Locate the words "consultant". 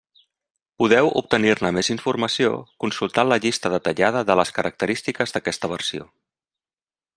2.85-3.31